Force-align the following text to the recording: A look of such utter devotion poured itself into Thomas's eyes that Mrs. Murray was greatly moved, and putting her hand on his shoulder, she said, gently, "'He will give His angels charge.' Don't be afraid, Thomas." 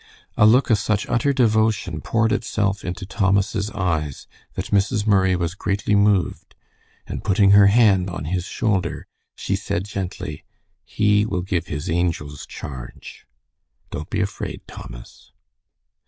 A 0.35 0.47
look 0.47 0.71
of 0.71 0.79
such 0.79 1.07
utter 1.07 1.31
devotion 1.31 2.01
poured 2.01 2.31
itself 2.31 2.83
into 2.83 3.05
Thomas's 3.05 3.69
eyes 3.69 4.25
that 4.55 4.71
Mrs. 4.73 5.05
Murray 5.05 5.35
was 5.35 5.53
greatly 5.53 5.93
moved, 5.93 6.55
and 7.05 7.23
putting 7.23 7.51
her 7.51 7.67
hand 7.67 8.09
on 8.09 8.25
his 8.25 8.45
shoulder, 8.45 9.05
she 9.35 9.55
said, 9.55 9.85
gently, 9.85 10.43
"'He 10.85 11.23
will 11.23 11.43
give 11.43 11.67
His 11.67 11.87
angels 11.87 12.47
charge.' 12.47 13.27
Don't 13.91 14.09
be 14.09 14.21
afraid, 14.21 14.61
Thomas." 14.65 15.33